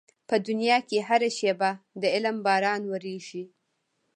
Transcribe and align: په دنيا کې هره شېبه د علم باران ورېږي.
په 0.27 0.35
دنيا 0.47 0.77
کې 0.87 0.97
هره 1.07 1.29
شېبه 1.37 1.71
د 2.01 2.03
علم 2.15 2.37
باران 2.45 2.81
ورېږي. 2.91 3.43